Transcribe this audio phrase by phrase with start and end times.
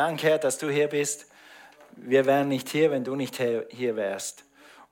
[0.00, 1.26] Danke, Herr, dass du hier bist.
[1.94, 4.44] Wir wären nicht hier, wenn du nicht hier wärst.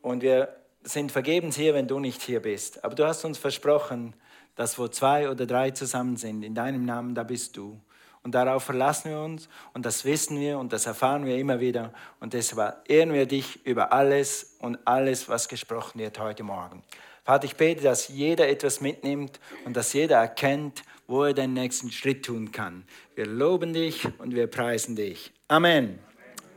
[0.03, 2.85] Und wir sind vergebens hier, wenn du nicht hier bist.
[2.85, 4.13] Aber du hast uns versprochen,
[4.55, 7.81] dass wo zwei oder drei zusammen sind, in deinem Namen, da bist du.
[8.23, 11.95] Und darauf verlassen wir uns und das wissen wir und das erfahren wir immer wieder.
[12.21, 16.83] Und deshalb ehren wir dich über alles und alles, was gesprochen wird heute Morgen.
[17.25, 21.91] Vater, ich bete, dass jeder etwas mitnimmt und dass jeder erkennt, wo er den nächsten
[21.91, 22.85] Schritt tun kann.
[23.17, 25.33] Wir loben dich und wir preisen dich.
[25.49, 25.99] Amen.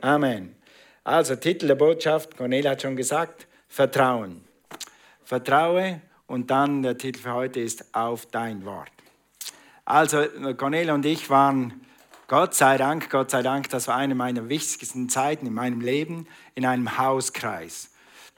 [0.02, 0.56] Amen.
[1.04, 4.44] Also Titel der Botschaft, Cornelia hat schon gesagt, Vertrauen.
[5.24, 8.92] Vertraue und dann der Titel für heute ist Auf dein Wort.
[9.86, 10.26] Also
[10.58, 11.86] Cornelia und ich waren,
[12.28, 16.28] Gott sei Dank, Gott sei Dank, das war eine meiner wichtigsten Zeiten in meinem Leben,
[16.56, 17.91] in einem Hauskreis.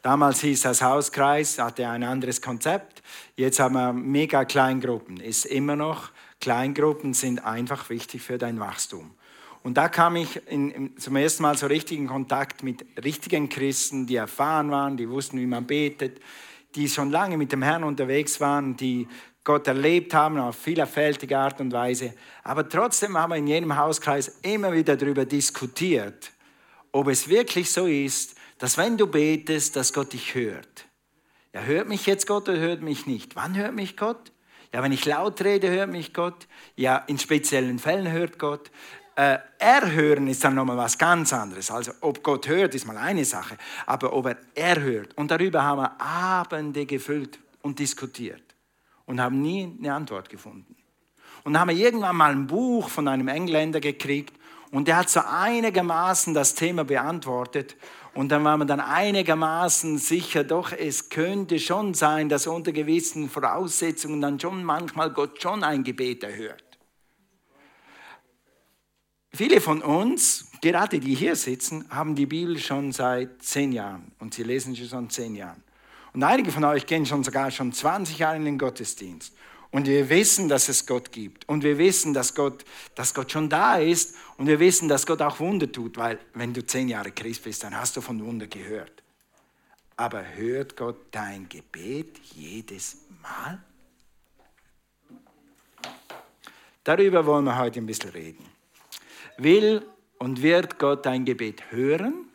[0.03, 3.01] Damals hieß das Hauskreis, hatte ein anderes Konzept.
[3.37, 5.15] Jetzt haben wir mega Kleingruppen.
[5.21, 6.11] Ist immer noch,
[6.41, 9.11] Kleingruppen sind einfach wichtig für dein Wachstum.
[9.63, 14.05] Und da kam ich in, zum ersten Mal so richtig in Kontakt mit richtigen Christen,
[14.05, 16.19] die erfahren waren, die wussten, wie man betet,
[16.75, 19.07] die schon lange mit dem Herrn unterwegs waren, die
[19.45, 22.13] Gott erlebt haben auf vielfältige Art und Weise.
[22.43, 26.33] Aber trotzdem haben wir in jedem Hauskreis immer wieder darüber diskutiert,
[26.91, 30.85] ob es wirklich so ist, dass wenn du betest, dass Gott dich hört.
[31.51, 33.35] Ja, hört mich jetzt Gott oder hört mich nicht?
[33.35, 34.31] Wann hört mich Gott?
[34.71, 36.47] Ja, wenn ich laut rede, hört mich Gott.
[36.77, 38.71] Ja, in speziellen Fällen hört Gott.
[39.17, 41.71] Äh, erhören ist dann nochmal was ganz anderes.
[41.71, 43.57] Also, ob Gott hört, ist mal eine Sache.
[43.85, 45.09] Aber ob er erhört.
[45.17, 48.55] Und darüber haben wir Abende gefüllt und diskutiert.
[49.05, 50.77] Und haben nie eine Antwort gefunden.
[51.43, 54.33] Und dann haben wir irgendwann mal ein Buch von einem Engländer gekriegt.
[54.71, 57.75] Und der hat so einigermaßen das Thema beantwortet.
[58.13, 63.29] Und dann war man dann einigermaßen sicher, doch es könnte schon sein, dass unter gewissen
[63.29, 66.63] Voraussetzungen dann schon manchmal Gott schon ein Gebet erhört.
[69.31, 74.35] Viele von uns, gerade die hier sitzen, haben die Bibel schon seit zehn Jahren und
[74.35, 75.63] sie lesen sie schon zehn Jahren.
[76.13, 79.33] Und einige von euch gehen schon sogar schon 20 Jahre in den Gottesdienst.
[79.73, 81.49] Und wir wissen, dass es Gott gibt.
[81.49, 82.63] Und wir wissen, dass Gott,
[82.93, 84.13] dass Gott schon da ist.
[84.37, 85.97] Und wir wissen, dass Gott auch Wunder tut.
[85.97, 89.01] Weil wenn du zehn Jahre Christ bist, dann hast du von Wunder gehört.
[89.97, 93.63] Aber hört Gott dein Gebet jedes Mal?
[96.83, 98.45] Darüber wollen wir heute ein bisschen reden.
[99.39, 99.83] Will
[100.19, 102.29] und wird Gott dein Gebet hören?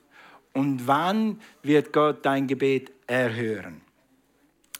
[0.54, 3.80] Und wann wird Gott dein Gebet erhören?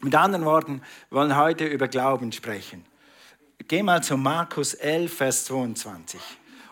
[0.01, 2.85] Mit anderen Worten, wir wollen heute über Glauben sprechen.
[3.67, 6.21] Geh mal zu Markus 11, Vers 22.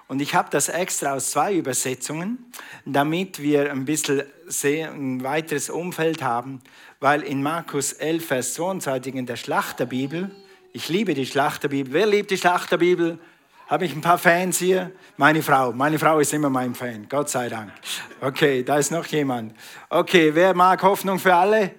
[0.07, 2.53] Und ich habe das extra aus zwei Übersetzungen,
[2.85, 4.23] damit wir ein bisschen
[4.63, 6.61] ein weiteres Umfeld haben,
[7.01, 10.31] weil in Markus 11, Vers 22 in der Schlachterbibel,
[10.73, 11.93] ich liebe die Schlachterbibel.
[11.93, 13.19] Wer liebt die Schlachterbibel?
[13.67, 14.93] Habe ich ein paar Fans hier?
[15.17, 15.73] Meine Frau.
[15.73, 17.09] Meine Frau ist immer mein Fan.
[17.09, 17.73] Gott sei Dank.
[18.21, 19.53] Okay, da ist noch jemand.
[19.89, 21.75] Okay, wer mag Hoffnung für alle?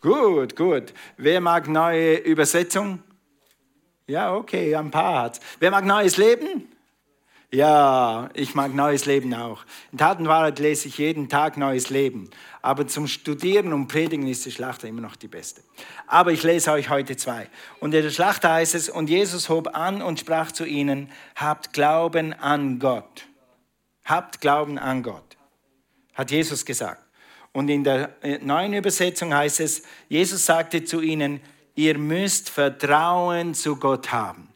[0.00, 0.94] Gut, gut.
[1.16, 3.02] Wer mag neue Übersetzung?
[4.06, 5.40] Ja, okay, ein paar hat's.
[5.58, 6.68] Wer mag neues Leben?
[7.50, 9.64] Ja, ich mag neues Leben auch.
[9.90, 12.28] In Tatenwahrheit lese ich jeden Tag neues Leben.
[12.60, 15.62] Aber zum Studieren und Predigen ist die Schlachter immer noch die beste.
[16.06, 17.48] Aber ich lese euch heute zwei.
[17.80, 21.72] Und in der Schlachter heißt es, und Jesus hob an und sprach zu ihnen, habt
[21.72, 23.26] Glauben an Gott.
[24.04, 25.38] Habt Glauben an Gott.
[26.14, 27.02] Hat Jesus gesagt.
[27.58, 31.40] Und in der äh, neuen Übersetzung heißt es, Jesus sagte zu ihnen,
[31.74, 34.48] ihr müsst Vertrauen zu Gott haben.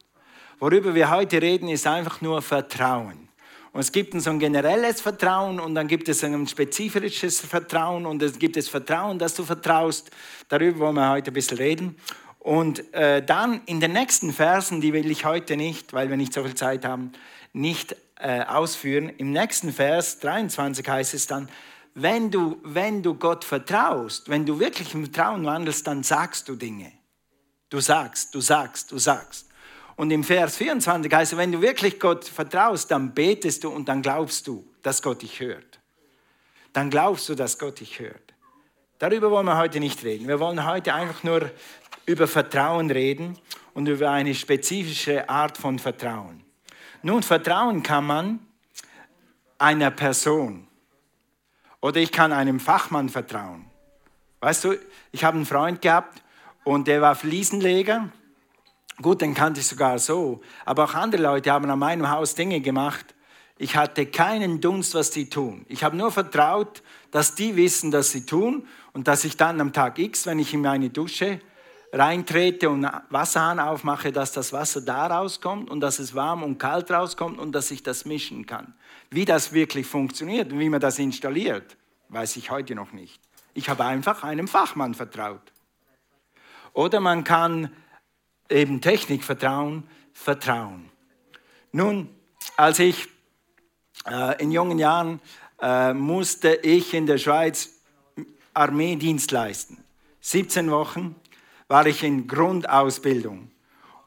[0.57, 3.27] Worüber wir heute reden, ist einfach nur Vertrauen.
[3.73, 8.23] Und es gibt so ein generelles Vertrauen und dann gibt es ein spezifisches Vertrauen und
[8.23, 10.09] es gibt das Vertrauen, dass du vertraust.
[10.47, 11.97] Darüber wollen wir heute ein bisschen reden.
[12.39, 16.31] Und äh, dann in den nächsten Versen, die will ich heute nicht, weil wir nicht
[16.31, 17.11] so viel Zeit haben,
[17.51, 19.09] nicht äh, ausführen.
[19.17, 21.49] Im nächsten Vers 23 heißt es dann,
[21.95, 26.55] wenn du, wenn du Gott vertraust, wenn du wirklich im Vertrauen wandelst, dann sagst du
[26.55, 26.91] Dinge.
[27.69, 29.47] Du sagst, du sagst, du sagst.
[29.95, 33.87] Und im Vers 24 heißt es, wenn du wirklich Gott vertraust, dann betest du und
[33.87, 35.79] dann glaubst du, dass Gott dich hört.
[36.71, 38.33] Dann glaubst du, dass Gott dich hört.
[38.97, 40.27] Darüber wollen wir heute nicht reden.
[40.27, 41.51] Wir wollen heute einfach nur
[42.05, 43.37] über Vertrauen reden
[43.73, 46.43] und über eine spezifische Art von Vertrauen.
[47.03, 48.39] Nun, Vertrauen kann man
[49.59, 50.67] einer Person
[51.83, 53.65] oder ich kann einem Fachmann vertrauen.
[54.39, 54.75] Weißt du,
[55.11, 56.23] ich habe einen Freund gehabt
[56.63, 58.07] und der war Fliesenleger.
[59.01, 60.39] Gut, den kannte ich sogar so.
[60.63, 63.13] Aber auch andere Leute haben an meinem Haus Dinge gemacht.
[63.57, 65.65] Ich hatte keinen Dunst, was die tun.
[65.67, 66.81] Ich habe nur vertraut,
[67.11, 70.53] dass die wissen, dass sie tun und dass ich dann am Tag X, wenn ich
[70.53, 71.41] in meine Dusche
[71.91, 76.89] reintrete und Wasserhahn aufmache, dass das Wasser da rauskommt und dass es warm und kalt
[76.89, 78.73] rauskommt und dass ich das mischen kann.
[79.13, 81.77] Wie das wirklich funktioniert und wie man das installiert,
[82.09, 83.21] weiß ich heute noch nicht.
[83.53, 85.53] Ich habe einfach einem Fachmann vertraut.
[86.73, 87.71] Oder man kann
[88.49, 90.89] eben Technik vertrauen, vertrauen.
[91.71, 92.09] Nun,
[92.57, 93.07] als ich
[94.07, 95.19] äh, in jungen Jahren
[95.61, 97.69] äh, musste ich in der Schweiz
[98.55, 99.83] Armeedienst leisten.
[100.21, 101.15] 17 Wochen
[101.67, 103.51] war ich in Grundausbildung.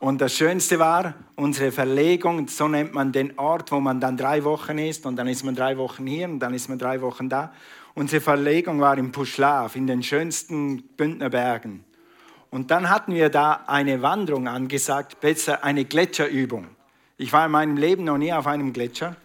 [0.07, 4.45] Und das Schönste war unsere Verlegung, so nennt man den Ort, wo man dann drei
[4.45, 7.29] Wochen ist und dann ist man drei Wochen hier und dann ist man drei Wochen
[7.29, 7.53] da.
[7.95, 11.85] Unsere Verlegung war im Puschlav, in den schönsten Bündner Bergen.
[12.51, 16.69] Und dann hatten wir da eine Wanderung angesagt, besser eine Gletscherübung.
[17.17, 19.17] Ich war in meinem Leben noch nie auf einem Gletscher.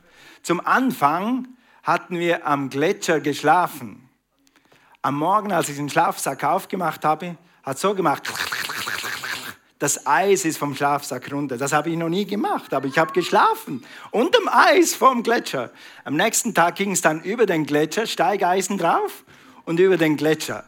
[0.42, 1.48] Zum Anfang
[1.84, 4.10] hatten wir am Gletscher geschlafen.
[5.04, 8.27] Am Morgen, als ich den Schlafsack aufgemacht habe, hat so gemacht.
[9.81, 11.57] Das Eis ist vom Schlafsack runter.
[11.57, 13.83] Das habe ich noch nie gemacht, aber ich habe geschlafen.
[14.12, 15.72] Unterm Eis vom Gletscher.
[16.04, 19.24] Am nächsten Tag ging es dann über den Gletscher, Steigeisen drauf
[19.66, 20.66] und über den Gletscher.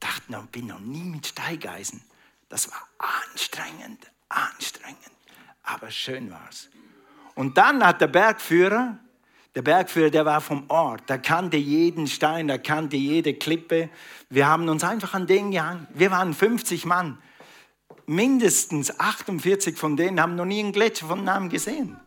[0.00, 2.00] Dachte, ich bin noch nie mit Steigeisen.
[2.48, 4.96] Das war anstrengend, anstrengend.
[5.64, 6.70] Aber schön war es.
[7.34, 8.98] Und dann hat der Bergführer
[9.54, 13.88] der Bergführer, der war vom Ort, der kannte jeden Stein, der kannte jede Klippe.
[14.30, 15.88] Wir haben uns einfach an den gehangen.
[15.92, 17.18] Wir waren 50 Mann.
[18.08, 22.00] Mindestens 48 von denen haben noch nie einen Gletscher von Namen gesehen.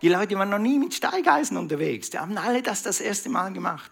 [0.00, 2.08] Die Leute waren noch nie mit Steigeisen unterwegs.
[2.08, 3.90] Die haben alle das das erste Mal gemacht.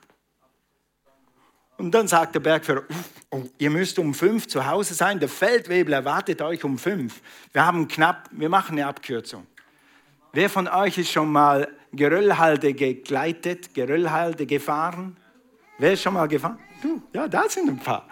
[1.77, 2.85] Und dann sagt der Bergführer,
[3.29, 7.21] oh, ihr müsst um fünf zu Hause sein, der Feldwebel erwartet euch um fünf.
[7.53, 9.47] Wir haben knapp, wir machen eine Abkürzung.
[10.33, 15.19] Wer von euch ist schon mal Geröllhalde gegleitet, Geröllhalde gefahren.
[15.77, 16.59] Wer ist schon mal gefahren?
[16.81, 18.09] Du, ja, da sind ein paar.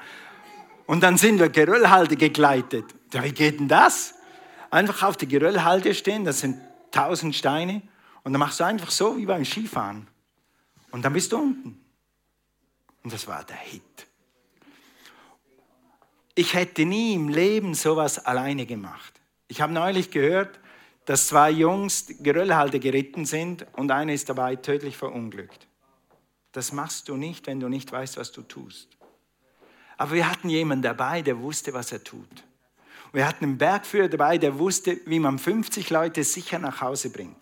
[0.85, 2.85] Und dann sind wir Geröllhalde gegleitet.
[3.12, 4.14] Ja, wie geht denn das?
[4.70, 6.61] Einfach auf die Geröllhalde stehen, das sind
[6.91, 7.82] tausend Steine.
[8.25, 10.08] Und dann machst du einfach so wie beim Skifahren.
[10.91, 11.81] Und dann bist du unten.
[13.03, 14.06] Und das war der Hit.
[16.35, 19.20] Ich hätte nie im Leben sowas alleine gemacht.
[19.49, 20.59] Ich habe neulich gehört,
[21.06, 25.69] dass zwei Jungs Geröllhalde geritten sind und einer ist dabei tödlich verunglückt.
[26.50, 28.97] Das machst du nicht, wenn du nicht weißt, was du tust.
[29.97, 32.44] Aber wir hatten jemanden dabei, der wusste, was er tut.
[33.12, 37.37] Wir hatten einen Bergführer dabei, der wusste, wie man 50 Leute sicher nach Hause bringt.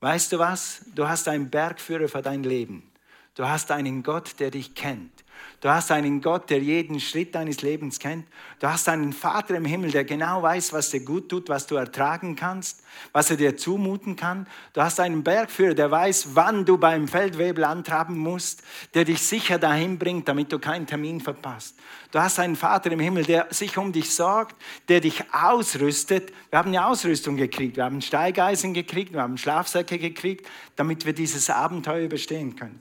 [0.00, 0.82] Weißt du was?
[0.94, 2.91] Du hast einen Bergführer für dein Leben.
[3.34, 5.22] Du hast einen Gott, der dich kennt.
[5.62, 8.26] Du hast einen Gott, der jeden Schritt deines Lebens kennt.
[8.58, 11.76] Du hast einen Vater im Himmel, der genau weiß, was dir gut tut, was du
[11.76, 12.82] ertragen kannst,
[13.12, 14.46] was er dir zumuten kann.
[14.72, 18.62] Du hast einen Bergführer, der weiß, wann du beim Feldwebel antraben musst,
[18.94, 21.76] der dich sicher dahin bringt, damit du keinen Termin verpasst.
[22.10, 24.56] Du hast einen Vater im Himmel, der sich um dich sorgt,
[24.88, 26.32] der dich ausrüstet.
[26.50, 30.46] Wir haben eine Ausrüstung gekriegt, wir haben Steigeisen gekriegt, wir haben Schlafsäcke gekriegt,
[30.76, 32.80] damit wir dieses Abenteuer überstehen können.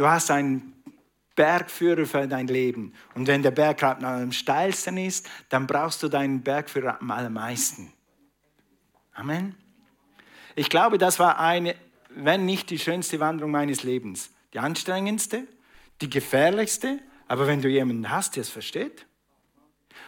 [0.00, 0.82] Du hast einen
[1.36, 2.94] Bergführer für dein Leben.
[3.14, 7.92] Und wenn der Berg am steilsten ist, dann brauchst du deinen Bergführer am allermeisten.
[9.12, 9.54] Amen.
[10.54, 11.74] Ich glaube, das war eine,
[12.08, 14.30] wenn nicht die schönste Wanderung meines Lebens.
[14.54, 15.46] Die anstrengendste,
[16.00, 16.98] die gefährlichste,
[17.28, 19.04] aber wenn du jemanden hast, der es versteht.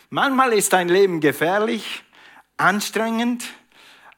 [0.09, 2.03] Manchmal ist dein Leben gefährlich,
[2.57, 3.45] anstrengend,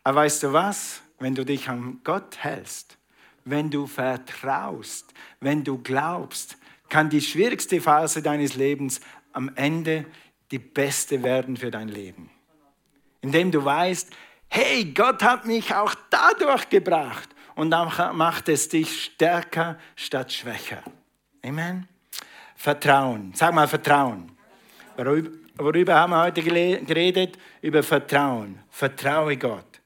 [0.05, 1.01] aber weißt du was?
[1.19, 2.97] Wenn du dich an Gott hältst,
[3.45, 6.57] wenn du vertraust, wenn du glaubst,
[6.89, 9.01] kann die schwierigste Phase deines Lebens
[9.33, 10.07] am Ende
[10.51, 12.31] die beste werden für dein Leben.
[13.21, 14.11] Indem du weißt,
[14.49, 20.83] hey, Gott hat mich auch dadurch gebracht und dann macht es dich stärker statt schwächer.
[21.45, 21.89] Amen.
[22.55, 23.33] Vertrauen.
[23.35, 24.31] Sag mal Vertrauen.
[25.57, 27.37] Worüber haben wir heute geredet?
[27.61, 28.61] Über Vertrauen.
[28.71, 29.81] Vertraue Gott.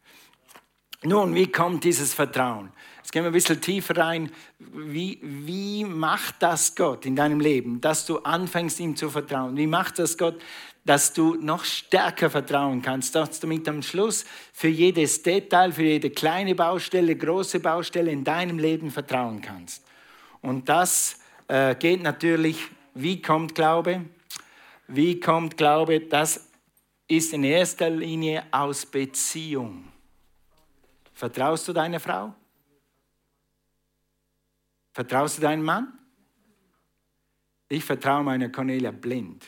[1.03, 2.73] Nun, wie kommt dieses Vertrauen?
[3.09, 4.31] Jetzt gehen wir ein bisschen tiefer rein.
[4.59, 9.57] Wie, wie macht das Gott in deinem Leben, dass du anfängst, ihm zu vertrauen?
[9.57, 10.39] Wie macht das Gott,
[10.85, 15.85] dass du noch stärker vertrauen kannst, dass du mit am Schluss für jedes Detail, für
[15.85, 19.83] jede kleine Baustelle, große Baustelle in deinem Leben vertrauen kannst?
[20.43, 22.59] Und das äh, geht natürlich,
[22.93, 24.05] wie kommt Glaube?
[24.87, 26.01] Wie kommt Glaube?
[26.01, 26.47] Das
[27.07, 29.85] ist in erster Linie aus Beziehung.
[31.15, 32.35] Vertraust du deiner Frau?
[34.99, 35.97] Vertraust du deinem Mann?
[37.69, 39.47] Ich vertraue meiner Cornelia blind.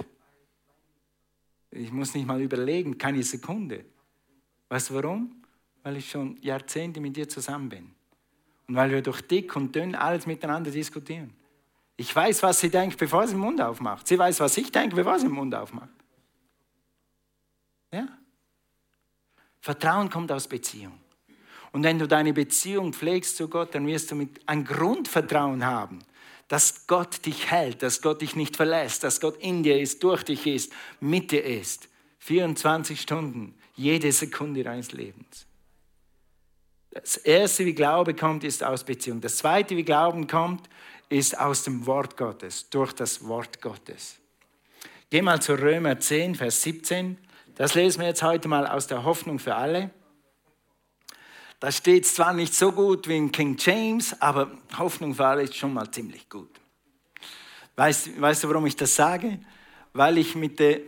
[1.73, 3.85] Ich muss nicht mal überlegen, keine Sekunde.
[4.69, 5.43] Weißt du warum?
[5.83, 7.91] Weil ich schon Jahrzehnte mit dir zusammen bin.
[8.69, 11.35] Und weil wir durch dick und dünn alles miteinander diskutieren.
[11.97, 14.07] Ich weiß, was sie denkt, bevor sie den Mund aufmacht.
[14.07, 15.91] Sie weiß, was ich denke, bevor sie den Mund aufmacht.
[17.93, 18.07] Ja?
[19.61, 21.00] Vertrauen kommt aus Beziehung.
[21.73, 26.01] Und wenn du deine Beziehung pflegst zu Gott, dann wirst du mit ein Grundvertrauen haben,
[26.49, 30.25] dass Gott dich hält, dass Gott dich nicht verlässt, dass Gott in dir ist, durch
[30.25, 31.89] dich ist, mit dir ist.
[32.19, 35.47] 24 Stunden, jede Sekunde deines Lebens.
[36.91, 39.21] Das erste, wie Glaube kommt, ist aus Beziehung.
[39.21, 40.69] Das zweite, wie Glauben kommt,
[41.09, 44.17] ist aus dem Wort Gottes, durch das Wort Gottes.
[45.09, 47.17] Geh mal zu Römer 10, Vers 17.
[47.55, 49.91] Das lesen wir jetzt heute mal aus der Hoffnung für alle.
[51.61, 55.55] Da steht zwar nicht so gut wie in King James, aber Hoffnung für alle ist
[55.55, 56.49] schon mal ziemlich gut.
[57.77, 59.39] Weißt, weißt du, warum ich das sage?
[59.93, 60.81] Weil ich mit der,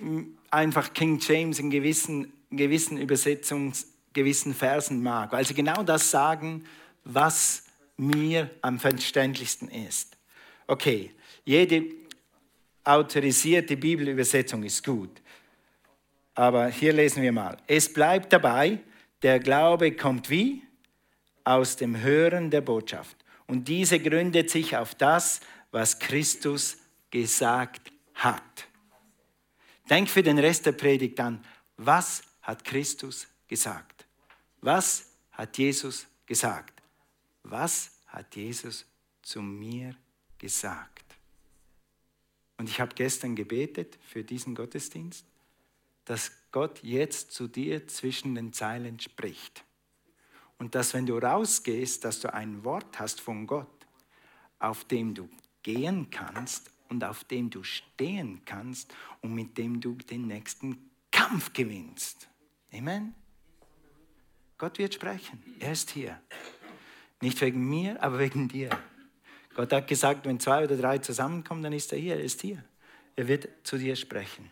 [0.50, 6.64] einfach King James in gewissen, gewissen Übersetzungs, gewissen Versen mag, weil sie genau das sagen,
[7.04, 7.64] was
[7.98, 10.16] mir am verständlichsten ist.
[10.66, 11.10] Okay,
[11.44, 11.84] jede
[12.84, 15.20] autorisierte Bibelübersetzung ist gut.
[16.34, 17.58] Aber hier lesen wir mal.
[17.66, 18.80] Es bleibt dabei,
[19.22, 20.62] der Glaube kommt wie?
[21.44, 23.16] Aus dem Hören der Botschaft.
[23.46, 26.78] Und diese gründet sich auf das, was Christus
[27.10, 28.68] gesagt hat.
[29.90, 31.44] Denk für den Rest der Predigt an,
[31.76, 34.06] was hat Christus gesagt?
[34.60, 36.82] Was hat Jesus gesagt?
[37.42, 38.86] Was hat Jesus
[39.22, 39.96] zu mir
[40.38, 41.02] gesagt?
[42.58, 45.26] Und ich habe gestern gebetet für diesen Gottesdienst,
[46.04, 49.64] dass Gott jetzt zu dir zwischen den Zeilen spricht.
[50.58, 53.86] Und dass wenn du rausgehst, dass du ein Wort hast von Gott,
[54.58, 55.28] auf dem du
[55.62, 61.52] gehen kannst und auf dem du stehen kannst und mit dem du den nächsten Kampf
[61.52, 62.28] gewinnst.
[62.72, 63.14] Amen.
[64.58, 65.42] Gott wird sprechen.
[65.58, 66.20] Er ist hier.
[67.20, 68.70] Nicht wegen mir, aber wegen dir.
[69.54, 72.16] Gott hat gesagt, wenn zwei oder drei zusammenkommen, dann ist er hier.
[72.16, 72.62] Er ist hier.
[73.16, 74.48] Er wird zu dir sprechen.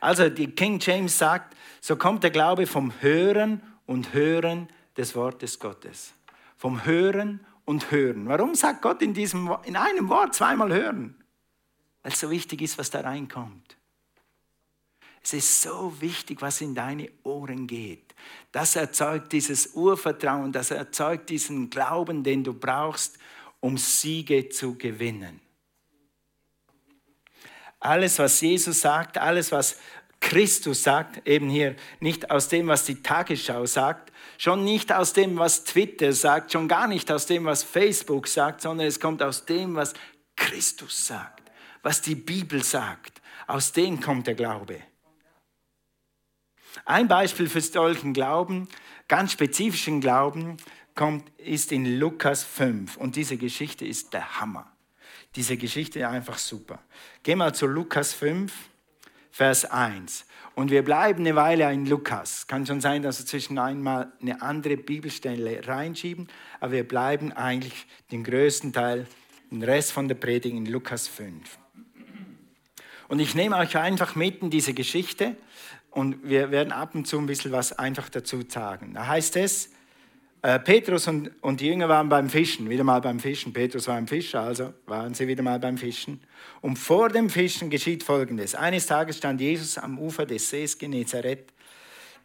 [0.00, 5.58] Also die King James sagt, so kommt der Glaube vom Hören und Hören des Wortes
[5.58, 6.12] Gottes.
[6.56, 8.28] Vom Hören und Hören.
[8.28, 11.14] Warum sagt Gott in, diesem, in einem Wort zweimal Hören?
[12.02, 13.76] Weil es so wichtig ist, was da reinkommt.
[15.22, 18.14] Es ist so wichtig, was in deine Ohren geht.
[18.52, 23.18] Das erzeugt dieses Urvertrauen, das erzeugt diesen Glauben, den du brauchst,
[23.58, 25.40] um Siege zu gewinnen.
[27.86, 29.76] Alles, was Jesus sagt, alles, was
[30.20, 35.38] Christus sagt, eben hier nicht aus dem, was die Tagesschau sagt, schon nicht aus dem,
[35.38, 39.44] was Twitter sagt, schon gar nicht aus dem, was Facebook sagt, sondern es kommt aus
[39.44, 39.94] dem, was
[40.34, 41.50] Christus sagt,
[41.82, 43.22] was die Bibel sagt.
[43.46, 44.82] Aus dem kommt der Glaube.
[46.84, 48.68] Ein Beispiel für solchen Glauben,
[49.08, 50.56] ganz spezifischen Glauben,
[50.94, 52.96] kommt, ist in Lukas 5.
[52.96, 54.75] Und diese Geschichte ist der Hammer.
[55.36, 56.78] Diese Geschichte ist einfach super.
[57.22, 58.52] Geh mal zu Lukas 5,
[59.30, 60.24] Vers 1.
[60.54, 62.46] Und wir bleiben eine Weile in Lukas.
[62.46, 66.28] Kann schon sein, dass wir zwischen einmal eine andere Bibelstelle reinschieben,
[66.58, 69.06] aber wir bleiben eigentlich den größten Teil,
[69.50, 71.58] den Rest von der Predigt in Lukas 5.
[73.08, 75.36] Und ich nehme euch einfach mit in diese Geschichte
[75.90, 78.94] und wir werden ab und zu ein bisschen was einfach dazu sagen.
[78.94, 79.70] Da heißt es,
[80.46, 83.52] äh, Petrus und, und die Jünger waren beim Fischen, wieder mal beim Fischen.
[83.52, 86.20] Petrus war ein Fischer, also waren sie wieder mal beim Fischen.
[86.60, 88.54] Und vor dem Fischen geschieht Folgendes.
[88.54, 91.52] Eines Tages stand Jesus am Ufer des Sees Genezareth.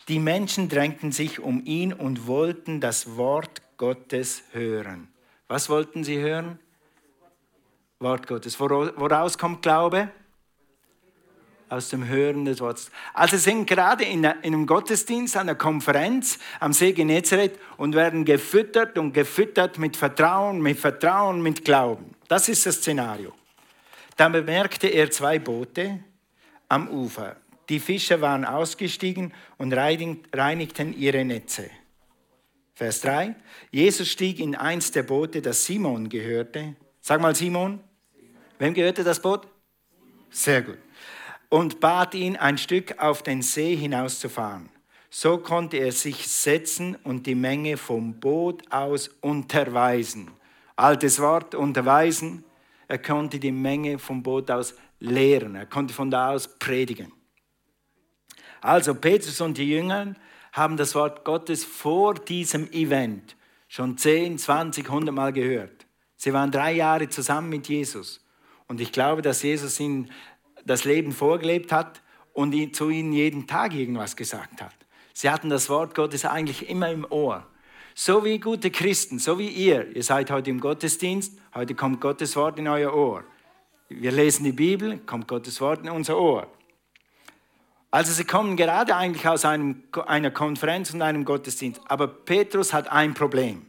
[0.07, 5.07] Die Menschen drängten sich um ihn und wollten das Wort Gottes hören.
[5.47, 6.59] Was wollten sie hören?
[7.97, 8.59] Wort Gottes.
[8.59, 10.11] Woraus kommt Glaube?
[11.71, 12.91] Aus dem Hören des Wortes.
[13.13, 19.13] Also sind gerade in einem Gottesdienst, einer Konferenz am See Genezareth und werden gefüttert und
[19.13, 22.13] gefüttert mit Vertrauen, mit Vertrauen, mit Glauben.
[22.27, 23.31] Das ist das Szenario.
[24.17, 26.03] Dann bemerkte er zwei Boote
[26.67, 27.37] am Ufer.
[27.69, 31.69] Die Fischer waren ausgestiegen und reinigten ihre Netze.
[32.75, 33.35] Vers 3.
[33.71, 36.75] Jesus stieg in eins der Boote, das Simon gehörte.
[36.99, 37.79] Sag mal Simon.
[38.59, 39.47] Wem gehörte das Boot?
[40.31, 40.77] Sehr gut
[41.51, 44.69] und bat ihn, ein Stück auf den See hinauszufahren.
[45.09, 50.31] So konnte er sich setzen und die Menge vom Boot aus unterweisen.
[50.77, 52.45] Altes Wort, unterweisen.
[52.87, 55.55] Er konnte die Menge vom Boot aus lehren.
[55.55, 57.11] Er konnte von da aus predigen.
[58.61, 60.15] Also Petrus und die Jünger
[60.53, 63.35] haben das Wort Gottes vor diesem Event
[63.67, 65.85] schon 10, 20, 100 Mal gehört.
[66.15, 68.21] Sie waren drei Jahre zusammen mit Jesus.
[68.71, 70.09] Und ich glaube, dass Jesus ihnen
[70.65, 72.01] das Leben vorgelebt hat
[72.33, 74.73] und zu ihnen jeden Tag irgendwas gesagt hat.
[75.13, 77.45] Sie hatten das Wort Gottes eigentlich immer im Ohr.
[77.93, 79.95] So wie gute Christen, so wie ihr.
[79.95, 83.23] Ihr seid heute im Gottesdienst, heute kommt Gottes Wort in euer Ohr.
[83.89, 86.47] Wir lesen die Bibel, kommt Gottes Wort in unser Ohr.
[87.91, 92.89] Also sie kommen gerade eigentlich aus einem, einer Konferenz und einem Gottesdienst, aber Petrus hat
[92.89, 93.65] ein Problem.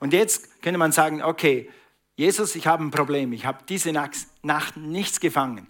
[0.00, 1.70] Und jetzt könnte man sagen, okay,
[2.16, 5.68] Jesus, ich habe ein Problem, ich habe diese Nacht nichts gefangen.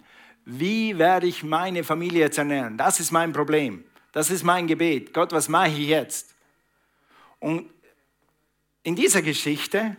[0.49, 2.77] Wie werde ich meine Familie jetzt ernähren?
[2.77, 3.83] Das ist mein Problem.
[4.13, 5.13] Das ist mein Gebet.
[5.13, 6.33] Gott, was mache ich jetzt?
[7.41, 7.69] Und
[8.81, 9.97] in dieser Geschichte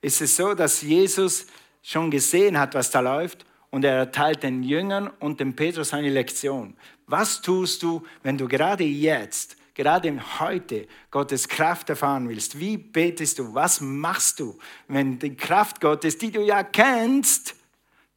[0.00, 1.46] ist es so, dass Jesus
[1.80, 6.10] schon gesehen hat, was da läuft und er erteilt den Jüngern und dem Petrus eine
[6.10, 6.76] Lektion.
[7.06, 12.58] Was tust du, wenn du gerade jetzt, gerade heute Gottes Kraft erfahren willst?
[12.58, 13.54] Wie betest du?
[13.54, 14.58] Was machst du,
[14.88, 17.54] wenn die Kraft Gottes, die du ja kennst,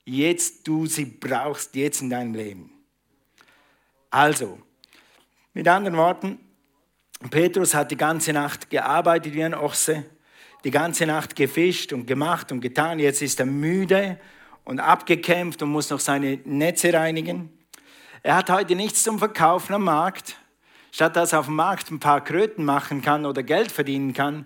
[0.05, 2.71] jetzt du sie brauchst, jetzt in deinem Leben?
[4.09, 4.59] Also,
[5.53, 6.39] mit anderen Worten,
[7.29, 10.05] Petrus hat die ganze Nacht gearbeitet wie ein Ochse,
[10.63, 12.99] die ganze Nacht gefischt und gemacht und getan.
[12.99, 14.19] Jetzt ist er müde
[14.63, 17.49] und abgekämpft und muss noch seine Netze reinigen.
[18.23, 20.37] Er hat heute nichts zum Verkaufen am Markt.
[20.91, 24.45] Statt dass er auf dem Markt ein paar Kröten machen kann oder Geld verdienen kann,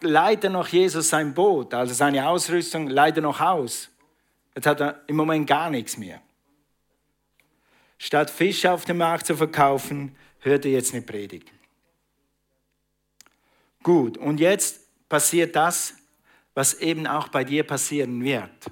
[0.00, 3.89] leiht er noch Jesus sein Boot, also seine Ausrüstung, leiht er noch aus.
[4.60, 6.20] Jetzt hat er im Moment gar nichts mehr.
[7.96, 11.50] Statt Fische auf dem Markt zu verkaufen, hört er jetzt eine Predigt.
[13.82, 15.94] Gut, und jetzt passiert das,
[16.52, 18.70] was eben auch bei dir passieren wird,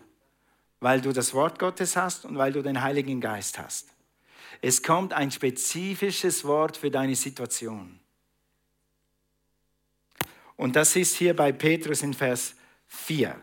[0.81, 3.89] weil du das Wort Gottes hast und weil du den Heiligen Geist hast.
[4.61, 7.99] Es kommt ein spezifisches Wort für deine Situation.
[10.55, 12.57] Und das ist hier bei Petrus in Vers
[12.89, 13.41] 4.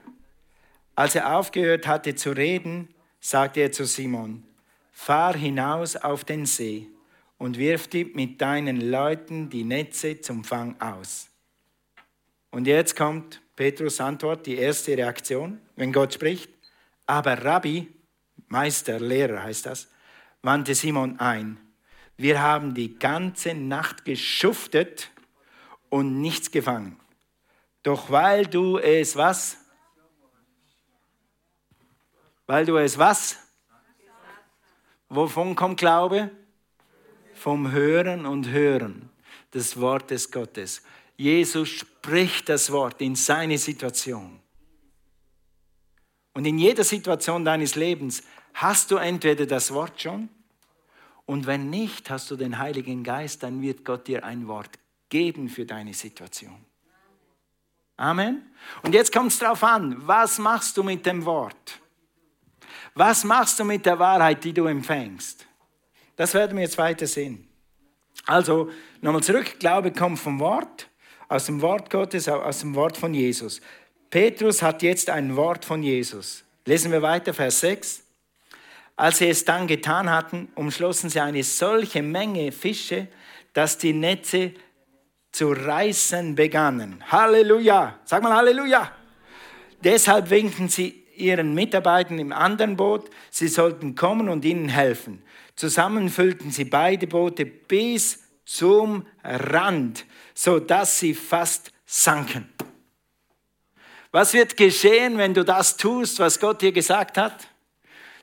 [0.96, 4.44] Als er aufgehört hatte zu reden, sagte er zu Simon,
[4.92, 6.88] fahr hinaus auf den See
[7.38, 11.28] und wirf mit deinen Leuten die Netze zum Fang aus.
[12.50, 16.50] Und jetzt kommt Petrus Antwort, die erste Reaktion, wenn Gott spricht.
[17.06, 17.88] Aber Rabbi,
[18.48, 19.90] Meister, Lehrer heißt das,
[20.42, 21.58] wandte Simon ein.
[22.16, 25.10] Wir haben die ganze Nacht geschuftet
[25.90, 26.98] und nichts gefangen.
[27.84, 29.58] Doch weil du es was?
[32.48, 33.38] Weil du es was?
[35.10, 36.31] Wovon kommt Glaube?
[37.34, 39.10] Vom Hören und Hören
[39.53, 40.81] des Wortes Gottes.
[41.18, 44.40] Jesus spricht das Wort in seine Situation.
[46.34, 50.29] Und in jeder Situation deines Lebens hast du entweder das Wort schon
[51.25, 54.70] und wenn nicht, hast du den Heiligen Geist, dann wird Gott dir ein Wort
[55.10, 56.66] geben für deine Situation.
[57.98, 58.53] Amen.
[58.84, 61.79] Und jetzt kommt es darauf an, was machst du mit dem Wort?
[62.98, 65.46] Was machst du mit der Wahrheit, die du empfängst?
[66.16, 67.46] Das werden wir jetzt weiter sehen.
[68.25, 70.88] Also nochmal zurück, Glaube kommt vom Wort,
[71.27, 73.60] aus dem Wort Gottes, aus dem Wort von Jesus.
[74.10, 76.46] Petrus hat jetzt ein Wort von Jesus.
[76.66, 78.01] Lesen wir weiter, Vers 6.
[78.96, 83.10] Als sie es dann getan hatten, umschlossen sie eine solche Menge Fische,
[83.51, 84.53] dass die Netze
[85.34, 87.03] zu reißen begannen.
[87.12, 88.00] Halleluja!
[88.05, 88.90] Sag mal Halleluja!
[89.84, 95.22] Deshalb winkten sie ihren Mitarbeitern im anderen Boot, sie sollten kommen und ihnen helfen.
[95.56, 102.50] Zusammen füllten sie beide Boote bis zum Rand, so dass sie fast sanken.
[104.12, 107.48] Was wird geschehen, wenn du das tust, was Gott dir gesagt hat?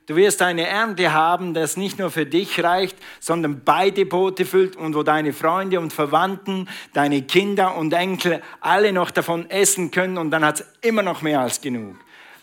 [0.05, 4.75] Du wirst eine Ernte haben, das nicht nur für dich reicht, sondern beide Boote füllt
[4.75, 10.17] und wo deine Freunde und Verwandten, deine Kinder und Enkel alle noch davon essen können
[10.17, 11.95] und dann hat es immer noch mehr als genug.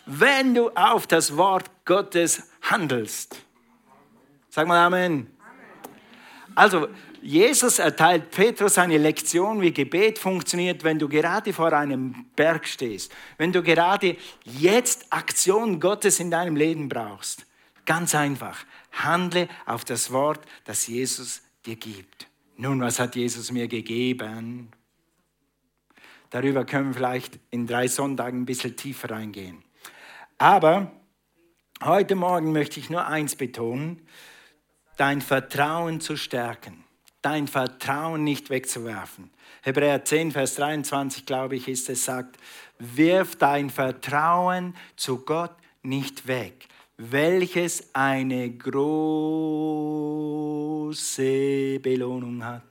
[0.05, 3.41] Wenn du auf das Wort Gottes handelst.
[4.49, 5.27] Sag mal Amen.
[6.55, 6.89] Also,
[7.21, 13.11] Jesus erteilt Petrus eine Lektion, wie Gebet funktioniert, wenn du gerade vor einem Berg stehst,
[13.37, 17.45] wenn du gerade jetzt Aktion Gottes in deinem Leben brauchst.
[17.85, 18.65] Ganz einfach.
[18.91, 22.27] Handle auf das Wort, das Jesus dir gibt.
[22.57, 24.69] Nun, was hat Jesus mir gegeben?
[26.31, 29.63] Darüber können wir vielleicht in drei Sonntagen ein bisschen tiefer reingehen.
[30.41, 30.91] Aber
[31.83, 34.01] heute Morgen möchte ich nur eins betonen,
[34.97, 36.83] dein Vertrauen zu stärken,
[37.21, 39.29] dein Vertrauen nicht wegzuwerfen.
[39.61, 42.37] Hebräer 10, Vers 23, glaube ich, ist es, sagt,
[42.79, 46.67] wirf dein Vertrauen zu Gott nicht weg
[47.03, 49.09] welches eine große
[51.79, 52.61] Belohnung hat.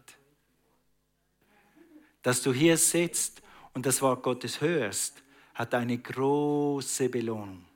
[2.22, 3.42] Dass du hier sitzt
[3.74, 5.20] und das Wort Gottes hörst,
[5.60, 7.66] hat eine große Belohnung.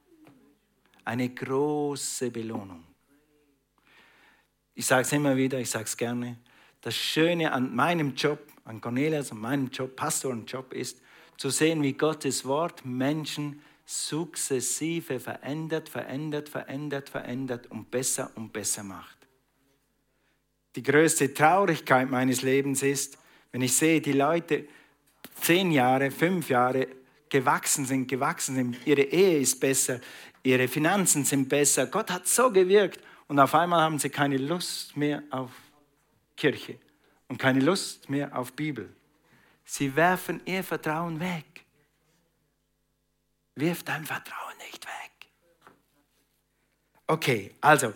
[1.04, 2.82] Eine große Belohnung.
[4.74, 6.38] Ich sage es immer wieder, ich sage es gerne.
[6.80, 11.02] Das Schöne an meinem Job, an Cornelius und meinem Job, Pastorenjob ist,
[11.36, 18.82] zu sehen, wie Gottes Wort Menschen sukzessive verändert, verändert, verändert, verändert und besser und besser
[18.82, 19.18] macht.
[20.74, 23.18] die größte Traurigkeit meines Lebens ist,
[23.52, 24.66] wenn ich sehe, die Leute
[25.42, 27.03] zehn Jahre, fünf Jahre
[27.34, 30.00] gewachsen sind, gewachsen sind, ihre Ehe ist besser,
[30.44, 34.96] ihre Finanzen sind besser, Gott hat so gewirkt und auf einmal haben sie keine Lust
[34.96, 35.50] mehr auf
[36.36, 36.78] Kirche
[37.26, 38.88] und keine Lust mehr auf Bibel.
[39.64, 41.44] Sie werfen ihr Vertrauen weg.
[43.56, 45.12] Wirf dein Vertrauen nicht weg.
[47.08, 47.92] Okay, also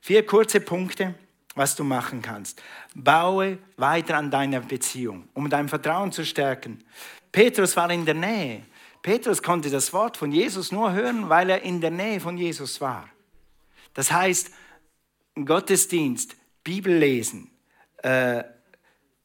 [0.00, 1.14] vier kurze Punkte,
[1.54, 2.62] was du machen kannst.
[2.94, 6.82] Baue weiter an deiner Beziehung, um dein Vertrauen zu stärken.
[7.30, 8.62] Petrus war in der Nähe.
[9.02, 12.80] Petrus konnte das Wort von Jesus nur hören, weil er in der Nähe von Jesus
[12.80, 13.08] war.
[13.94, 14.50] Das heißt,
[15.44, 17.50] Gottesdienst, Bibel lesen,
[17.98, 18.44] äh,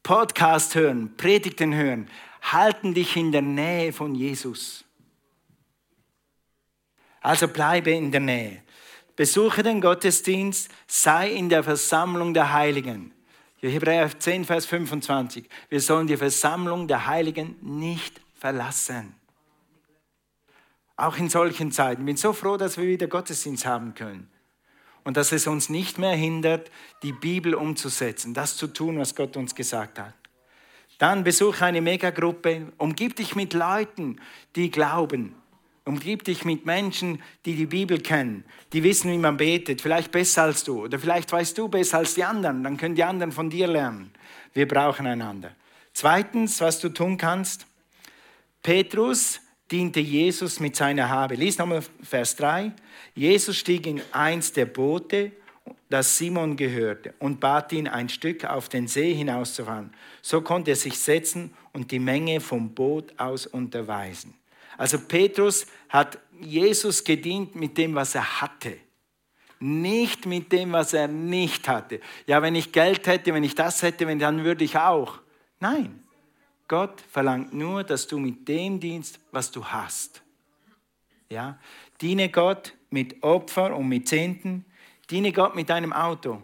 [0.02, 2.08] Podcast hören, Predigten hören,
[2.42, 4.84] halten dich in der Nähe von Jesus.
[7.20, 8.62] Also bleibe in der Nähe.
[9.16, 13.12] Besuche den Gottesdienst, sei in der Versammlung der Heiligen.
[13.60, 15.48] Hebräer 10, Vers 25.
[15.70, 19.14] Wir sollen die Versammlung der Heiligen nicht verlassen.
[20.96, 22.02] Auch in solchen Zeiten.
[22.02, 24.30] Ich bin so froh, dass wir wieder Gottesdienst haben können.
[25.02, 26.70] Und dass es uns nicht mehr hindert,
[27.02, 30.14] die Bibel umzusetzen, das zu tun, was Gott uns gesagt hat.
[30.98, 34.20] Dann besuche eine Megagruppe, umgib dich mit Leuten,
[34.56, 35.34] die glauben.
[35.86, 40.44] Umgib dich mit Menschen, die die Bibel kennen, die wissen, wie man betet, vielleicht besser
[40.44, 43.50] als du oder vielleicht weißt du besser als die anderen, dann können die anderen von
[43.50, 44.10] dir lernen.
[44.54, 45.50] Wir brauchen einander.
[45.92, 47.66] Zweitens, was du tun kannst,
[48.62, 51.34] Petrus diente Jesus mit seiner Habe.
[51.34, 52.72] Lies nochmal Vers 3.
[53.14, 55.32] Jesus stieg in eins der Boote,
[55.88, 59.92] das Simon gehörte, und bat ihn, ein Stück auf den See hinauszufahren.
[60.22, 64.34] So konnte er sich setzen und die Menge vom Boot aus unterweisen.
[64.76, 68.76] Also Petrus hat Jesus gedient mit dem, was er hatte.
[69.60, 72.00] Nicht mit dem, was er nicht hatte.
[72.26, 75.20] Ja, wenn ich Geld hätte, wenn ich das hätte, dann würde ich auch.
[75.60, 76.03] Nein,
[76.68, 80.22] Gott verlangt nur, dass du mit dem dienst, was du hast.
[81.28, 81.58] Ja?
[82.00, 84.64] Diene Gott mit Opfer und mit Zehnten.
[85.10, 86.42] Diene Gott mit deinem Auto.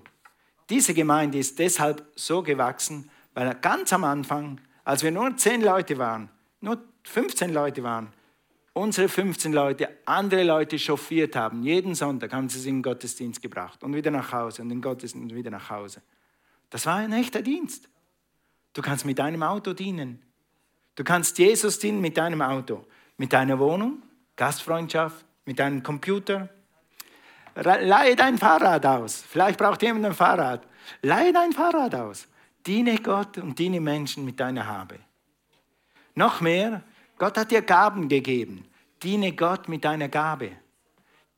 [0.69, 5.99] Diese Gemeinde ist deshalb so gewachsen, weil ganz am Anfang, als wir nur zehn Leute
[5.99, 6.29] waren,
[6.61, 8.13] nur 15 Leute waren,
[8.73, 11.63] unsere 15 Leute andere Leute chauffiert haben.
[11.63, 14.77] Jeden Sonntag haben sie sie in den Gottesdienst gebracht und wieder nach Hause und in
[14.77, 16.03] den Gottesdienst und wieder nach Hause.
[16.69, 17.89] Das war ein echter Dienst.
[18.73, 20.23] Du kannst mit deinem Auto dienen.
[20.95, 22.85] Du kannst Jesus dienen mit deinem Auto,
[23.17, 24.03] mit deiner Wohnung,
[24.37, 26.49] Gastfreundschaft, mit deinem Computer.
[27.55, 29.25] Leihe dein Fahrrad aus.
[29.29, 30.67] Vielleicht braucht jemand ein Fahrrad.
[31.03, 32.29] Leihe dein Fahrrad aus.
[32.67, 34.99] Diene Gott und diene Menschen mit deiner Habe.
[36.15, 36.83] Noch mehr,
[37.19, 38.67] Gott hat dir Gaben gegeben.
[39.03, 40.53] Diene Gott mit deiner Gabe.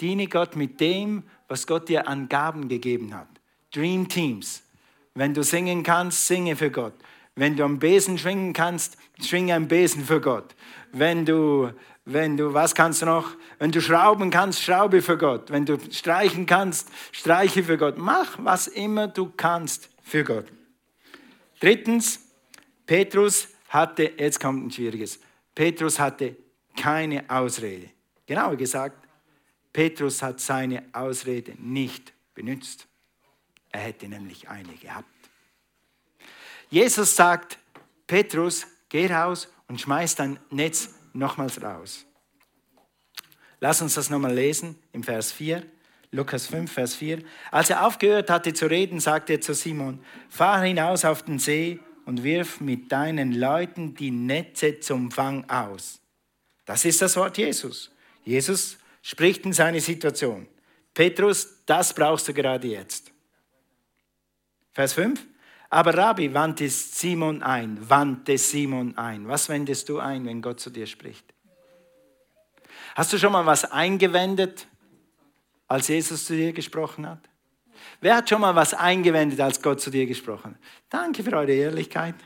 [0.00, 3.28] Diene Gott mit dem, was Gott dir an Gaben gegeben hat.
[3.72, 4.62] Dream Teams.
[5.14, 6.94] Wenn du singen kannst, singe für Gott.
[7.34, 10.54] Wenn du am Besen schwingen kannst, schwinge am Besen für Gott.
[10.92, 11.70] Wenn du,
[12.04, 13.36] wenn du, was kannst du noch?
[13.58, 15.50] Wenn du schrauben kannst, schraube für Gott.
[15.50, 17.96] Wenn du streichen kannst, streiche für Gott.
[17.96, 20.46] Mach, was immer du kannst für Gott.
[21.60, 22.20] Drittens,
[22.86, 25.18] Petrus hatte, jetzt kommt ein schwieriges,
[25.54, 26.36] Petrus hatte
[26.76, 27.88] keine Ausrede.
[28.26, 29.06] Genauer gesagt,
[29.72, 32.86] Petrus hat seine Ausrede nicht benutzt.
[33.70, 35.11] Er hätte nämlich eine gehabt.
[36.72, 37.58] Jesus sagt,
[38.06, 42.06] Petrus, geh raus und schmeiß dein Netz nochmals raus.
[43.60, 45.62] Lass uns das nochmal lesen im Vers 4.
[46.12, 47.22] Lukas 5, Vers 4.
[47.50, 51.78] Als er aufgehört hatte zu reden, sagte er zu Simon, fahr hinaus auf den See
[52.06, 56.00] und wirf mit deinen Leuten die Netze zum Fang aus.
[56.64, 57.90] Das ist das Wort Jesus.
[58.24, 60.48] Jesus spricht in seine Situation.
[60.94, 63.12] Petrus, das brauchst du gerade jetzt.
[64.72, 65.31] Vers 5.
[65.72, 69.26] Aber Rabbi wandte Simon ein, wandte Simon ein.
[69.26, 71.24] Was wendest du ein, wenn Gott zu dir spricht?
[72.94, 74.66] Hast du schon mal was eingewendet,
[75.68, 77.20] als Jesus zu dir gesprochen hat?
[78.02, 80.60] Wer hat schon mal was eingewendet, als Gott zu dir gesprochen hat?
[80.90, 82.16] Danke für eure Ehrlichkeit.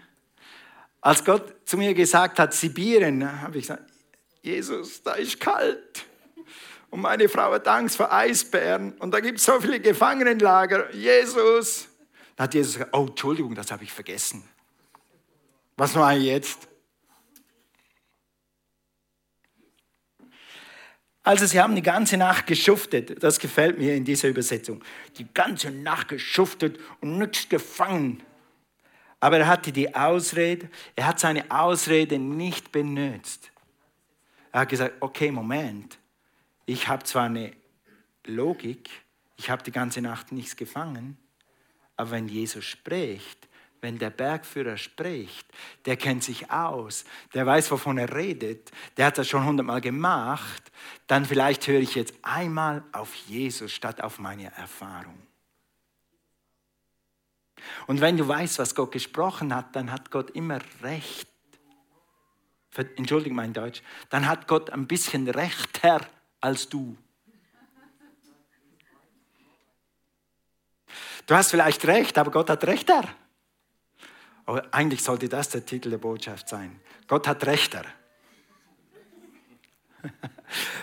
[1.01, 3.85] Als Gott zu mir gesagt hat, Sibirien, habe ich gesagt,
[4.43, 6.05] Jesus, da ist kalt.
[6.91, 8.95] Und meine Frau hat Angst vor Eisbären.
[8.95, 10.93] Und da gibt es so viele Gefangenenlager.
[10.93, 11.91] Jesus,
[12.37, 14.47] da hat Jesus gesagt, oh, Entschuldigung, das habe ich vergessen.
[15.77, 16.69] Was mache ich jetzt?
[21.23, 23.21] Also sie haben die ganze Nacht geschuftet.
[23.23, 24.85] Das gefällt mir in dieser Übersetzung.
[25.19, 28.23] Die ganze Nacht geschuftet und nichts gefangen.
[29.19, 33.51] Aber er hatte die Ausrede, er hat seine Ausrede nicht benutzt.
[34.53, 35.99] Er hat gesagt, okay, Moment,
[36.65, 37.53] ich habe zwar eine
[38.25, 38.89] Logik,
[39.37, 41.19] ich habe die ganze Nacht nichts gefangen,
[41.97, 43.49] Aber wenn Jesus spricht,
[43.81, 45.47] wenn der Bergführer spricht,
[45.85, 47.05] der kennt sich aus,
[47.35, 50.73] der weiß, wovon er redet, der hat das schon hundertmal gemacht,
[51.07, 55.27] dann vielleicht höre ich jetzt einmal auf Jesus statt auf meine Erfahrung.
[57.87, 61.29] Und wenn du weißt, was Gott gesprochen hat, dann hat Gott immer recht.
[62.97, 63.83] Entschuldige mein Deutsch.
[64.11, 66.01] Dann hat Gott ein bisschen rechter
[66.41, 66.97] als du.
[71.27, 73.03] Du hast vielleicht recht, aber Gott hat rechter.
[74.45, 76.81] Aber eigentlich sollte das der Titel der Botschaft sein.
[77.09, 77.85] Gott hat rechter.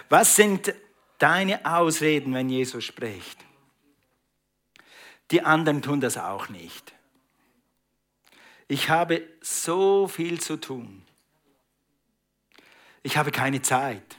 [0.09, 0.73] Was sind
[1.17, 3.39] deine Ausreden, wenn Jesus spricht?
[5.31, 6.93] Die anderen tun das auch nicht.
[8.67, 11.05] Ich habe so viel zu tun.
[13.01, 14.17] Ich habe keine Zeit.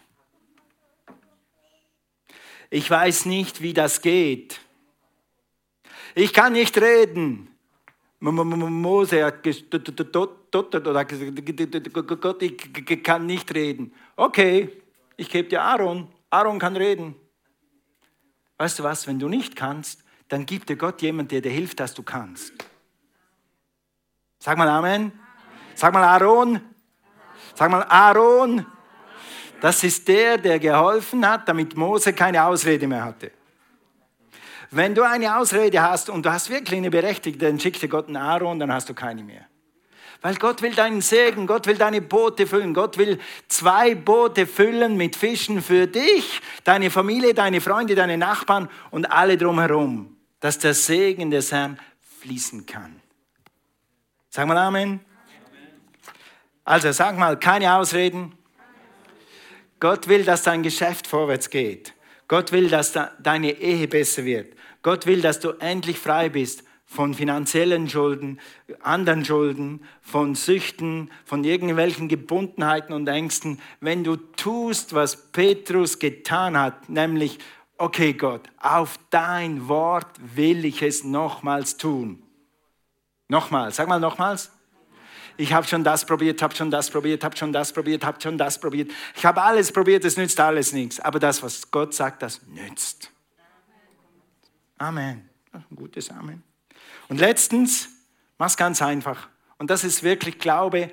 [2.70, 4.60] Ich weiß nicht, wie das geht.
[6.14, 7.48] Ich kann nicht reden.
[8.20, 13.92] Mose hat gestottert oder Gott, ich kann nicht reden.
[14.16, 14.70] Okay,
[15.16, 16.08] ich gebe dir Aaron.
[16.30, 17.16] Aaron kann reden.
[18.56, 21.80] Weißt du was, wenn du nicht kannst, dann gibt dir Gott jemand, der dir hilft,
[21.80, 22.52] dass du kannst.
[24.38, 25.12] Sag mal Amen.
[25.74, 26.60] Sag mal Aaron.
[27.54, 28.64] Sag mal Aaron.
[29.60, 33.32] Das ist der, der geholfen hat, damit Mose keine Ausrede mehr hatte.
[34.74, 38.08] Wenn du eine Ausrede hast und du hast wirklich eine berechtigte, dann schickt dir Gott
[38.08, 39.46] einen Aaron, dann hast du keine mehr.
[40.20, 42.74] Weil Gott will deinen Segen, Gott will deine Boote füllen.
[42.74, 48.68] Gott will zwei Boote füllen mit Fischen für dich, deine Familie, deine Freunde, deine Nachbarn
[48.90, 51.78] und alle drumherum, dass der Segen des Herrn
[52.20, 53.00] fließen kann.
[54.30, 55.00] Sag mal Amen.
[56.64, 58.32] Also sag mal, keine Ausreden.
[59.78, 61.92] Gott will, dass dein Geschäft vorwärts geht.
[62.26, 64.54] Gott will, dass deine Ehe besser wird.
[64.84, 68.38] Gott will, dass du endlich frei bist von finanziellen Schulden,
[68.82, 76.58] anderen Schulden, von Süchten, von irgendwelchen Gebundenheiten und Ängsten, wenn du tust, was Petrus getan
[76.58, 77.38] hat, nämlich,
[77.78, 82.22] okay Gott, auf dein Wort will ich es nochmals tun.
[83.28, 84.50] Nochmals, sag mal nochmals.
[85.38, 88.36] Ich habe schon das probiert, habe schon das probiert, habe schon das probiert, habe schon
[88.36, 88.92] das probiert.
[89.16, 91.00] Ich habe alles probiert, es nützt alles nichts.
[91.00, 93.13] Aber das, was Gott sagt, das nützt.
[94.78, 95.28] Amen.
[95.52, 96.42] Ein gutes Amen.
[97.08, 97.88] Und letztens,
[98.38, 99.28] mach's ganz einfach.
[99.58, 100.90] Und das ist wirklich Glaube.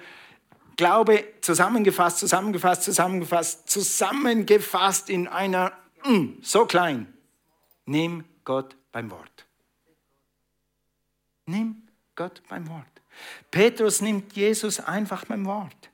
[0.77, 5.73] Glaube zusammengefasst, zusammengefasst, zusammengefasst, zusammengefasst in einer,
[6.05, 7.11] mm, so klein.
[7.85, 9.45] Nimm Gott beim Wort.
[11.45, 12.85] Nimm Gott beim Wort.
[13.51, 15.89] Petrus nimmt Jesus einfach beim Wort.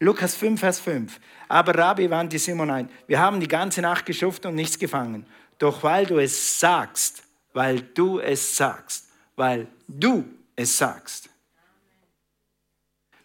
[0.00, 1.20] Lukas 5, Vers 5.
[1.48, 2.88] Aber Rabbi wandte Simon ein.
[3.06, 5.26] Wir haben die ganze Nacht geschuftet und nichts gefangen.
[5.58, 11.28] Doch weil du es sagst, weil du es sagst, weil du es sagst.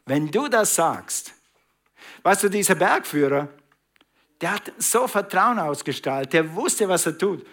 [0.05, 1.33] Wenn du das sagst,
[2.23, 3.47] weißt du, dieser Bergführer,
[4.41, 7.45] der hat so Vertrauen ausgestrahlt, der wusste, was er tut.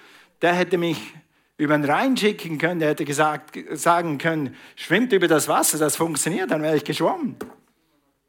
[0.42, 1.14] Der hätte mich
[1.56, 5.94] über den Rhein schicken können, der hätte gesagt, sagen können, schwimmt über das Wasser, das
[5.94, 7.36] funktioniert, dann wäre ich geschwommen.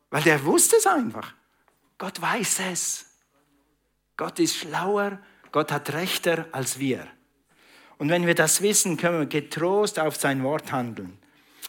[0.10, 1.34] Weil der wusste es einfach.
[1.98, 3.06] Gott weiß es.
[4.18, 5.18] Gott ist schlauer,
[5.52, 7.08] Gott hat rechter als wir.
[7.98, 11.18] Und wenn wir das wissen, können wir getrost auf sein Wort handeln.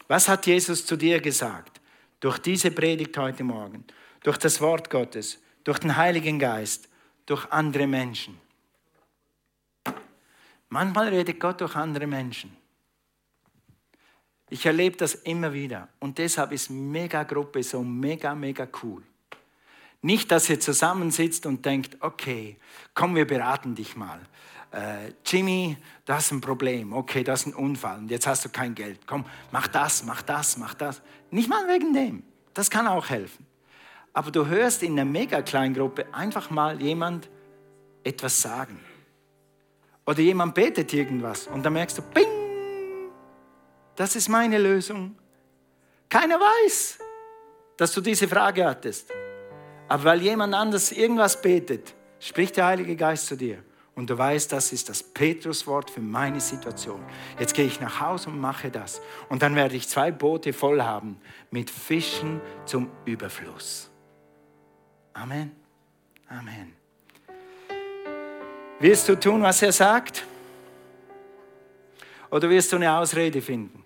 [0.08, 1.80] Was hat Jesus zu dir gesagt?
[2.20, 3.84] Durch diese Predigt heute Morgen,
[4.22, 6.88] durch das Wort Gottes, durch den Heiligen Geist,
[7.26, 8.40] durch andere Menschen.
[10.68, 12.56] Manchmal redet Gott durch andere Menschen.
[14.48, 19.02] Ich erlebe das immer wieder und deshalb ist Megagruppe so mega, mega cool.
[20.02, 22.58] Nicht, dass ihr zusammensitzt und denkt, okay,
[22.94, 24.20] komm, wir beraten dich mal
[24.72, 28.48] äh, Jimmy, das ist ein Problem, okay, das ist ein Unfall und jetzt hast du
[28.48, 29.06] kein Geld.
[29.06, 31.02] Komm, mach das, mach das, mach das.
[31.30, 32.22] Nicht mal wegen dem.
[32.54, 33.46] Das kann auch helfen.
[34.12, 37.28] Aber du hörst in einer mega kleinen Gruppe einfach mal jemand
[38.02, 38.80] etwas sagen.
[40.04, 42.26] Oder jemand betet irgendwas und dann merkst du, bing,
[43.94, 45.16] das ist meine Lösung.
[46.08, 46.98] Keiner weiß,
[47.76, 49.10] dass du diese Frage hattest.
[49.92, 53.58] Aber weil jemand anders irgendwas betet, spricht der Heilige Geist zu dir
[53.94, 57.04] und du weißt, das ist das Petruswort für meine Situation.
[57.38, 59.02] Jetzt gehe ich nach Hause und mache das.
[59.28, 63.90] Und dann werde ich zwei Boote voll haben mit Fischen zum Überfluss.
[65.12, 65.50] Amen.
[66.26, 66.72] Amen.
[68.80, 70.24] Wirst du tun, was er sagt?
[72.30, 73.84] Oder wirst du eine Ausrede finden?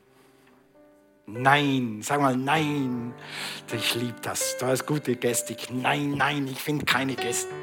[1.27, 3.13] Nein, sag mal nein.
[3.73, 4.57] Ich liebe das.
[4.59, 5.69] Da ist gute Gestik.
[5.73, 7.17] Nein, nein, ich finde keine,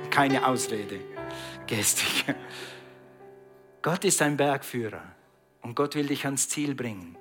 [0.10, 1.00] keine Ausrede
[1.66, 2.26] gestig.
[3.82, 5.02] Gott ist ein Bergführer.
[5.62, 7.18] Und Gott will dich ans Ziel bringen.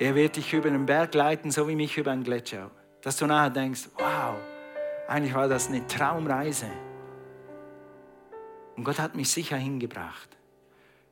[0.00, 2.70] Er wird dich über den Berg leiten, so wie mich über einen Gletscher.
[3.02, 4.36] Dass du nachher denkst, wow,
[5.06, 6.66] eigentlich war das eine Traumreise.
[8.76, 10.28] Und Gott hat mich sicher hingebracht.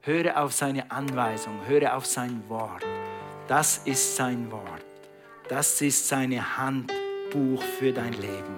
[0.01, 2.85] Höre auf seine Anweisung, höre auf sein Wort.
[3.49, 4.85] Das ist sein Wort.
[5.49, 8.57] Das ist seine Handbuch für dein Leben.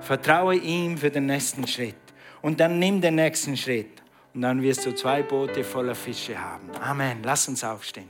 [0.00, 1.96] Vertraue ihm für den nächsten Schritt.
[2.40, 4.02] Und dann nimm den nächsten Schritt.
[4.32, 6.70] Und dann wirst du zwei Boote voller Fische haben.
[6.80, 7.18] Amen.
[7.22, 8.08] Lass uns aufstehen.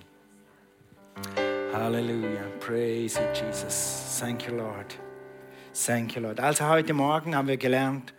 [1.73, 2.43] Halleluja.
[2.61, 4.19] Praise you, Jesus.
[4.21, 4.97] Thank you, Lord.
[5.75, 6.39] Thank you, Lord.
[6.39, 8.13] Also heute Morgen haben wir gelernt,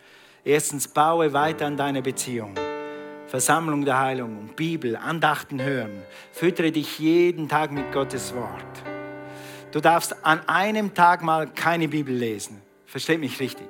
[0.44, 2.54] erstens, baue weiter an deine Beziehung.
[3.32, 6.02] Versammlung der Heilung, Bibel, Andachten hören.
[6.32, 8.82] Füttere dich jeden Tag mit Gottes Wort.
[9.70, 12.60] Du darfst an einem Tag mal keine Bibel lesen.
[12.84, 13.68] Versteht mich richtig.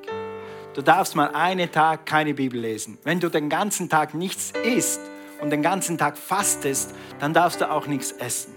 [0.75, 2.99] Du darfst mal einen Tag keine Bibel lesen.
[3.05, 5.01] Wenn du den ganzen Tag nichts isst
[5.41, 8.55] und den ganzen Tag fastest, dann darfst du auch nichts essen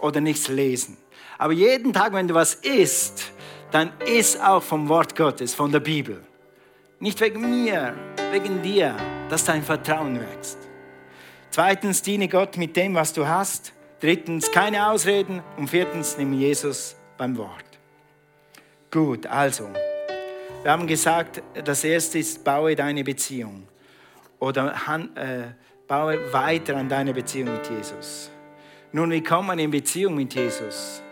[0.00, 0.98] oder nichts lesen.
[1.38, 3.32] Aber jeden Tag, wenn du was isst,
[3.70, 6.22] dann iss auch vom Wort Gottes, von der Bibel.
[6.98, 7.94] Nicht wegen mir,
[8.32, 8.94] wegen dir,
[9.30, 10.58] dass dein Vertrauen wächst.
[11.50, 13.72] Zweitens, diene Gott mit dem, was du hast.
[14.00, 15.42] Drittens, keine Ausreden.
[15.56, 17.64] Und viertens, nimm Jesus beim Wort.
[18.90, 19.68] Gut, also,
[20.62, 23.66] wir haben gesagt, das erste ist, baue deine Beziehung.
[24.38, 24.74] Oder
[25.14, 25.52] äh,
[25.86, 28.30] baue weiter an deine Beziehung mit Jesus.
[28.92, 31.02] Nun, wie kommt man in Beziehung mit Jesus?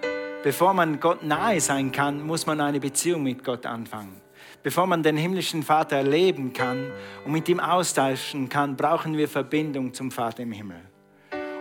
[0.42, 4.20] Bevor man Gott nahe sein kann, muss man eine Beziehung mit Gott anfangen.
[4.68, 6.92] Bevor man den himmlischen Vater erleben kann
[7.24, 10.82] und mit ihm austauschen kann, brauchen wir Verbindung zum Vater im Himmel.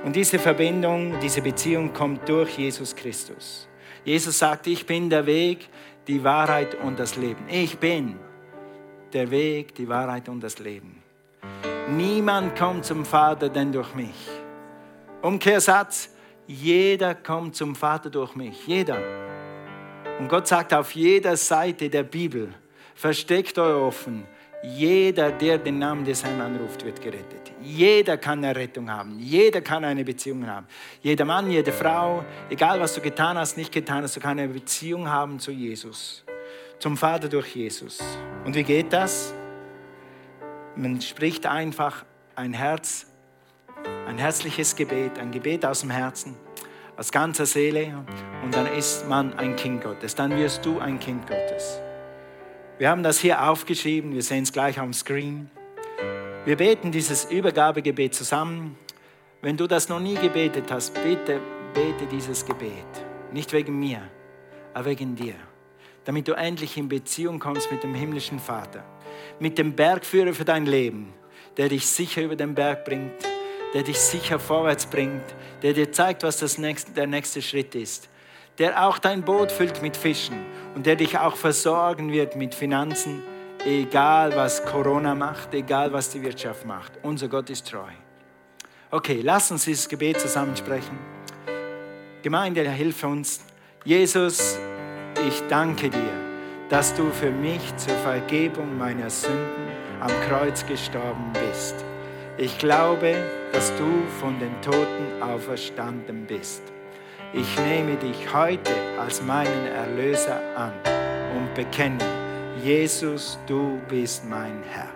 [0.03, 3.69] Und diese Verbindung, diese Beziehung kommt durch Jesus Christus.
[4.03, 5.69] Jesus sagt, ich bin der Weg,
[6.05, 7.45] die Wahrheit und das Leben.
[7.47, 8.17] Ich bin
[9.13, 11.01] der Weg, die Wahrheit und das Leben.
[11.89, 14.27] Niemand kommt zum Vater denn durch mich.
[15.21, 16.09] Umkehrsatz,
[16.45, 18.67] jeder kommt zum Vater durch mich.
[18.67, 18.99] Jeder.
[20.19, 22.53] Und Gott sagt auf jeder Seite der Bibel,
[22.97, 24.25] Versteckt euch offen.
[24.63, 27.53] Jeder, der den Namen des Herrn anruft, wird gerettet.
[27.61, 29.19] Jeder kann eine Rettung haben.
[29.19, 30.65] Jeder kann eine Beziehung haben.
[31.03, 34.51] Jeder Mann, jede Frau, egal was du getan hast, nicht getan hast, du kannst eine
[34.51, 36.25] Beziehung haben zu Jesus.
[36.79, 37.99] Zum Vater durch Jesus.
[38.43, 39.31] Und wie geht das?
[40.75, 42.03] Man spricht einfach
[42.35, 43.05] ein Herz,
[44.07, 46.35] ein herzliches Gebet, ein Gebet aus dem Herzen,
[46.97, 48.03] aus ganzer Seele.
[48.43, 50.15] Und dann ist man ein Kind Gottes.
[50.15, 51.79] Dann wirst du ein Kind Gottes.
[52.79, 55.49] Wir haben das hier aufgeschrieben, wir sehen es gleich am Screen.
[56.45, 58.77] Wir beten dieses Übergabegebet zusammen.
[59.41, 61.39] Wenn du das noch nie gebetet hast, bitte
[61.73, 62.85] bete dieses Gebet.
[63.31, 64.03] Nicht wegen mir,
[64.75, 65.33] aber wegen dir.
[66.05, 68.83] Damit du endlich in Beziehung kommst mit dem himmlischen Vater.
[69.39, 71.15] Mit dem Bergführer für dein Leben,
[71.57, 73.27] der dich sicher über den Berg bringt,
[73.73, 75.25] der dich sicher vorwärts bringt,
[75.63, 78.07] der dir zeigt, was das nächste, der nächste Schritt ist
[78.59, 80.37] der auch dein Boot füllt mit Fischen
[80.75, 83.21] und der dich auch versorgen wird mit Finanzen,
[83.65, 86.93] egal was Corona macht, egal was die Wirtschaft macht.
[87.03, 87.91] Unser Gott ist treu.
[88.89, 90.97] Okay, lass uns dieses Gebet zusammen sprechen.
[92.23, 93.41] Gemeinde, hilf uns.
[93.83, 94.57] Jesus,
[95.27, 96.13] ich danke dir,
[96.69, 99.67] dass du für mich zur Vergebung meiner Sünden
[99.99, 101.75] am Kreuz gestorben bist.
[102.37, 103.15] Ich glaube,
[103.51, 103.85] dass du
[104.19, 106.61] von den Toten auferstanden bist.
[107.33, 110.71] Ich nehme dich heute als meinen Erlöser an
[111.35, 111.97] und bekenne,
[112.63, 114.89] Jesus, du bist mein Herr.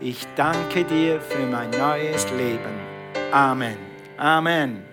[0.00, 2.74] Ich danke dir für mein neues Leben.
[3.32, 3.76] Amen.
[4.16, 4.89] Amen.